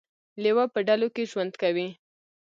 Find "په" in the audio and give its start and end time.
0.73-0.79